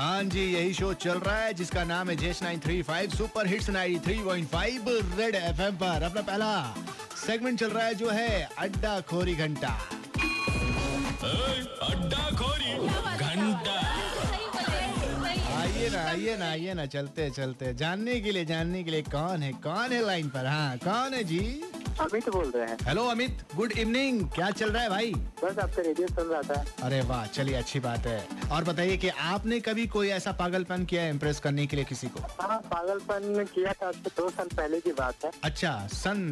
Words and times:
खान 0.00 0.28
जी 0.30 0.42
यही 0.42 0.72
शो 0.74 0.92
चल 0.94 1.18
रहा 1.20 1.36
है 1.36 1.52
जिसका 1.54 1.82
नाम 1.84 2.10
है 2.10 2.14
जेश 2.16 2.42
nine 2.42 2.60
three 2.60 2.80
five 2.82 3.10
super 3.10 3.46
hits 3.46 3.68
nine 3.70 3.98
three 4.00 4.14
point 4.24 4.46
five 4.48 4.84
red 5.18 5.34
FM 5.34 5.74
पर। 5.76 6.02
अपना 6.02 6.20
पहला 6.20 6.52
सेगमेंट 7.16 7.58
चल 7.60 7.70
रहा 7.70 7.84
है 7.86 7.94
जो 7.94 8.10
है 8.10 8.48
अड्डा 8.58 9.00
खोरी 9.10 9.34
घंटा। 9.36 9.68
अड्डा 11.88 12.24
खोरी 12.38 12.72
घंटा 13.18 13.76
आइए 15.58 15.90
ना 15.90 16.08
आइए 16.08 16.36
ना 16.36 16.50
आइए 16.50 16.74
ना 16.74 16.86
चलते 16.86 17.30
चलते। 17.36 17.74
जानने 17.74 18.20
के 18.20 18.32
लिए 18.32 18.44
जानने 18.44 18.82
के 18.84 18.90
लिए 18.90 19.02
कौन 19.10 19.42
है 19.42 19.52
कौन 19.68 19.92
है 19.92 20.04
लाइन 20.06 20.28
पर? 20.28 20.46
हाँ 20.46 20.78
कौन 20.78 21.14
है 21.14 21.24
जी? 21.24 21.42
अमित 22.00 22.28
बोल 22.28 22.50
रहे 22.50 22.66
हैं। 22.66 22.76
हेलो 22.82 23.04
अमित। 23.04 23.42
गुड 23.56 23.72
इवनिंग 23.72 24.20
क्या 24.30 24.50
चल 24.50 24.70
रहा 24.70 24.82
है 24.82 24.88
भाई? 24.90 25.12
बस 25.44 25.58
आपका 25.58 25.82
रेडियो 25.82 26.08
सुन 26.08 26.28
रहा 26.28 26.42
था। 26.42 26.64
अरे 26.82 27.00
वाह 27.00 27.26
चलिए 27.26 27.54
अच्छी 27.54 27.80
बात 27.80 28.06
है। 28.06 28.26
और 28.52 28.64
बताइए 28.64 28.96
कि 28.96 29.08
आपने 29.08 29.60
कभी 29.60 29.86
कोई 29.86 30.08
ऐसा 30.08 30.32
पागलपन 30.32 30.84
किया 30.84 31.02
है 31.02 31.10
इम्प्रेस 31.10 31.40
करने 31.40 31.66
के 31.66 31.76
लिए 31.76 31.84
किसी 31.84 32.06
को? 32.06 32.20
हाँ 32.40 32.58
पागलपन 32.70 33.44
किया 33.54 33.72
था 33.72 33.90
दो 33.92 34.28
साल 34.30 34.48
पहले 34.56 34.80
की 34.80 34.92
बात 34.92 35.24
है। 35.24 35.30
अच्छा 35.44 35.88
सन। 35.92 36.28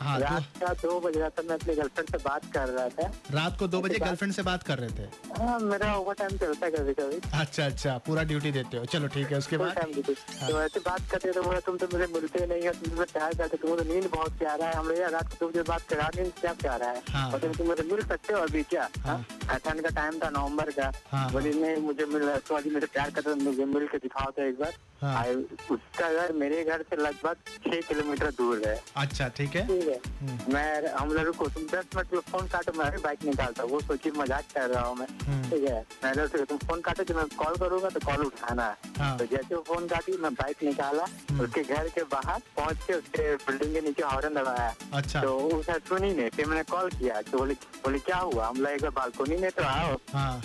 हाँ 0.00 0.18
रात 0.20 0.42
तो 0.60 0.66
का 0.66 0.72
दो 0.82 0.98
बज 1.00 1.16
रहा 1.16 1.28
था 1.28 1.42
मैं 1.42 1.54
अपने 1.54 1.74
गर्लफ्रेंड 1.74 2.10
से 2.10 2.18
बात 2.24 2.44
कर 2.52 2.68
रहा 2.68 2.88
था। 2.88 3.10
रात 3.34 3.58
को 3.58 3.66
दो 3.68 3.80
बजे 3.80 3.98
गर्लफ्रेंड 3.98 4.34
से 4.34 4.42
बात 4.42 4.62
कर 4.62 4.78
रहे 4.78 4.90
थे? 4.98 5.08
हाँ 5.38 5.58
मेरा 5.60 5.94
ओवर 5.96 6.14
टाइम 6.14 6.36
चलता 6.38 6.66
है 6.66 6.72
कभी 6.72 6.94
कभी 6.94 7.20
अच्छा 7.40 7.64
अच्छा 7.66 7.96
पूरा 8.06 8.22
ड्यूटी 8.30 8.52
देते 8.52 8.76
हो। 8.76 8.84
चलो 8.92 9.08
ठीक 9.14 9.32
है 9.32 9.38
उसके 9.38 9.56
बाद? 9.58 9.78
ड्यूटी 9.92 10.14
तो 10.14 10.60
ऐसे 10.62 10.80
बात 10.80 11.10
करते 11.10 11.32
तो 11.32 11.42
बोला 11.42 11.60
तुम 11.66 11.76
तो 11.76 11.86
मुझे 11.92 12.06
मिलते 12.14 12.46
नहीं 12.46 12.66
हो 12.68 12.72
तुम 12.84 13.04
प्यार 13.04 13.34
करते 13.34 13.56
तुमको 13.56 13.76
तो 13.76 13.92
नींद 13.92 14.10
बहुत 14.14 14.38
प्यारा 14.38 14.66
है 14.66 14.74
हम 14.74 14.88
लोग 14.88 14.98
रात 15.12 15.28
को 15.28 15.36
दो 15.40 15.48
बजे 15.48 15.62
बात 15.68 15.82
करा 15.90 16.08
नींद 16.16 16.32
क्या 16.40 16.52
प्यारा 16.62 16.86
है? 16.88 17.02
हाँ। 17.10 17.30
और 17.32 17.38
तुम 17.38 17.52
तुम 17.52 17.66
मुझे 17.66 17.82
मिल 17.92 18.02
सकते 18.06 18.32
हो 18.32 18.40
अभी 18.40 18.62
क्या? 18.70 18.88
हाँ। 19.06 19.16
हाँ? 19.48 19.58
ठंड 19.58 19.82
का 19.82 19.90
टाइम 20.00 20.18
था 20.18 20.30
नवंबर 20.30 20.70
का। 20.70 20.90
हाँ। 21.12 21.30
बोली 21.32 21.52
नहीं 21.60 21.76
मुझे 21.82 22.04
मिल 22.06 22.28
तो 22.48 22.54
अभी 22.56 22.70
मुझे 22.70 22.86
प्यार 22.86 23.10
करते 23.10 23.34
मुझे 23.44 23.64
मिल 23.64 23.86
के 23.86 23.98
दिखाओ 23.98 24.30
तो 24.30 24.42
एक 24.42 24.58
बार। 24.60 24.72
हाँ। 25.02 25.24
उसका 25.70 26.12
घर 26.12 26.32
मेरे 26.34 26.62
घर 26.64 26.82
से 26.90 26.96
लगभग 27.02 27.36
छह 27.66 27.80
किलोमीटर 27.88 28.30
दूर 28.38 28.62
है। 28.66 28.80
अच्छा 28.96 29.28
ठीक 29.36 29.56
है। 29.56 29.66
है। 29.88 30.00
हम्म। 30.20 30.54
मैं 30.54 30.92
हम 30.92 31.12
लोग 31.12 31.34
को 31.36 31.48
तुम 31.48 31.62
दस 31.72 31.84
मिनट 31.96 32.12
में 32.14 32.20
फ़ोन 32.30 32.46
काटो 32.48 32.72
मैं 32.78 32.90
भी 32.92 33.02
बाइक 33.02 33.24
निकालता 33.24 33.62
हूँ। 33.62 33.70
वो 33.70 33.80
सोची 33.80 34.10
मज़ाक 34.18 34.44
कर 34.54 34.68
रहा 34.70 34.82
हूँ 34.86 34.96
मैं। 34.96 35.06
हम्म। 35.26 35.50
ठीक 35.50 35.64
है? 35.70 35.80
मैंने 36.04 36.22
उसे 36.22 36.44
तुम 36.44 36.58
फ़ोन 36.58 36.80
काटो 36.80 37.04
जब 37.04 37.16
मैं 37.16 37.26
कॉल 37.36 37.56
करूँगा 37.56 37.88
तो 37.88 38.00
कॉल 38.06 38.24
उठाना 38.26 38.66
है। 38.66 38.76
हाँ। 38.98 39.16
तो 39.18 39.26
जैसे 39.26 39.54
वो 39.54 39.62
फ़ोन 39.68 39.86
काटी 39.88 40.16
मैं 40.22 40.32
बाइक 40.34 40.62
निकाला 40.62 41.04
उसके 41.42 41.62
घर 41.62 41.88
के 41.88 42.02
बाहर 42.12 42.40
पहुँच 42.56 42.76
के 42.86 42.94
उसके 42.94 43.34
बिल्डिंग 43.36 43.74
के 43.74 43.80
नीचे 43.80 44.02
हॉर्न 44.02 44.34
दबाया 44.34 44.74
अच्छा। 44.94 45.20
तो 45.22 45.36
उसने 45.58 45.78
सुनी 45.88 46.12
नहीं 46.14 46.28
फिर 46.36 46.46
मैंने 46.46 46.62
कॉल 46.70 46.90
किया 46.90 47.20
तो 47.30 47.38
बोले 47.38 47.54
बोले 47.84 47.98
क्या 47.98 48.18
हुआ? 48.18 48.46
हम 48.46 48.56
लोग 48.56 48.72
एक 48.72 48.84
बालकोनी 48.96 49.36
में 49.36 49.50
तो 49.50 49.62
आओ। 49.64 49.96
हाँ। 50.12 50.40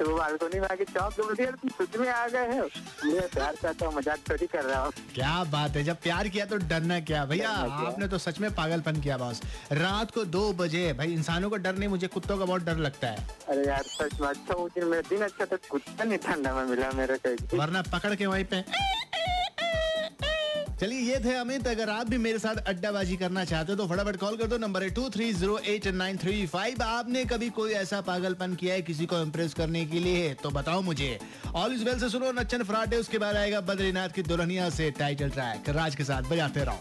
तो 0.00 0.08
वो 0.10 0.16
बालकोनी 0.16 0.60
में 0.60 0.66
आके 0.68 0.84
चौंक 0.86 1.12
के 1.12 1.22
बोलती 1.22 1.46
तुम 1.46 1.70
सच 1.78 1.96
में 2.00 2.08
आ 2.08 2.26
गए 2.28 2.58
हो। 2.58 2.68
मैं 3.04 3.28
प्यार 3.28 3.56
करता 3.62 3.86
हूँ 3.86 3.94
मज़ाक 3.94 4.18
थोड़ी 4.30 4.46
कर 4.46 4.64
रहा 4.64 4.80
हूँ। 4.82 4.92
क्या 5.14 5.32
बात 5.52 5.76
है 5.76 5.82
जब 5.84 5.96
प्यार 6.02 6.28
किया 6.28 6.44
तो 6.46 6.56
डरना 6.68 6.98
क्या? 7.00 7.24
भैया 7.24 7.50
आपने 7.50 8.08
तो 8.08 8.18
सच 8.18 8.38
में 8.40 8.50
पागलपन 8.54 9.00
किया 9.00 9.18
बॉस। 9.18 9.40
रात 9.72 10.10
को 10.10 10.24
दो 10.36 10.52
बजे 10.54 10.92
भाई 10.92 11.12
इंसानों 11.12 11.50
को 11.50 11.56
डर 11.58 11.74
नहीं 11.74 11.88
मुझे 11.88 12.06
कुत्तों 12.06 12.38
का 12.38 12.44
बहुत 12.44 12.64
डर 12.64 12.76
लगता 12.78 13.08
है। 13.08 13.26
अरे 13.48 13.66
यार 13.66 13.82
सच 13.88 14.20
में 14.20 14.28
अच्छा 14.28 14.54
दिन 14.54 14.84
मेरा 14.84 15.08
दिन 15.10 15.22
अच्छा 15.22 15.44
था 15.44 15.56
कुत्ता 15.70 16.04
नहीं 16.04 16.18
ठंडा 16.18 16.54
में 16.54 16.64
मिला 16.64 16.90
मेरे 16.92 17.36
वरना 17.54 17.82
पकड़ 17.92 18.14
के 18.14 18.26
वहीं 18.26 18.44
पे 18.44 18.64
चलिए, 20.80 21.00
ये 21.02 21.18
थे 21.20 21.34
अमित। 21.36 21.66
अगर 21.68 21.90
आप 21.90 22.08
भी 22.08 22.18
मेरे 22.18 22.38
साथ 22.38 22.56
अड्डाबाजी 22.68 23.16
करना 23.16 23.44
चाहते 23.44 23.72
हो 23.72 23.76
तो 23.78 23.86
फटाफट 23.86 24.16
कॉल 24.16 24.36
कर 24.36 24.46
दो। 24.46 24.58
नंबर 24.58 24.82
है 24.82 24.88
two 24.90 25.08
three 25.10 25.32
zero 25.32 25.58
eight 25.68 25.86
nine 25.94 26.16
three 26.16 26.46
five 26.46 26.82
आपने 26.82 27.24
कभी 27.24 27.48
कोई 27.50 27.72
ऐसा 27.74 28.00
पागलपन 28.00 28.54
किया 28.54 28.74
है 28.74 28.82
किसी 28.82 29.06
को 29.06 29.18
इम्प्रेस 29.18 29.54
करने 29.54 29.84
के 29.86 30.00
लिए? 30.00 30.32
तो 30.34 30.50
बताओ 30.50 30.80
मुझे। 30.82 31.18
ऑल 31.54 31.72
इज़ 31.72 31.84
वेल 31.84 31.98
से 32.00 32.08
सुनो, 32.08 32.32
नच्चन 32.32 32.62
फराटे, 32.62 32.96
उसके 32.96 33.18
बाद 33.18 33.36
आएगा 33.36 33.60
बद्रीनाथ 33.62 34.08
की 34.08 34.22
दुल्हनिया 34.22 34.70
से 34.70 34.90
टाइटल 34.98 35.30
ट्रैक 35.30 35.68
राज 35.70 35.96
के 35.96 36.04
साथ 36.04 36.30
बजाते 36.30 36.64
रहो। 36.64 36.80